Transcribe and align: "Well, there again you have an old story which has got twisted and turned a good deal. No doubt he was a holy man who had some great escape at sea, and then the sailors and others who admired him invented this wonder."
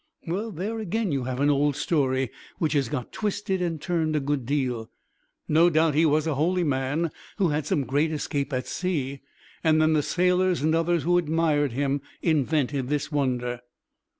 "Well, 0.25 0.49
there 0.49 0.79
again 0.79 1.11
you 1.11 1.25
have 1.25 1.39
an 1.39 1.51
old 1.51 1.75
story 1.75 2.31
which 2.57 2.73
has 2.73 2.89
got 2.89 3.11
twisted 3.13 3.61
and 3.61 3.79
turned 3.79 4.15
a 4.15 4.19
good 4.19 4.47
deal. 4.47 4.89
No 5.47 5.69
doubt 5.69 5.93
he 5.93 6.07
was 6.07 6.25
a 6.25 6.33
holy 6.33 6.63
man 6.63 7.11
who 7.37 7.49
had 7.49 7.67
some 7.67 7.83
great 7.83 8.11
escape 8.11 8.51
at 8.51 8.65
sea, 8.65 9.21
and 9.63 9.79
then 9.79 9.93
the 9.93 10.01
sailors 10.01 10.63
and 10.63 10.73
others 10.73 11.03
who 11.03 11.19
admired 11.19 11.73
him 11.73 12.01
invented 12.23 12.89
this 12.89 13.11
wonder." 13.11 13.59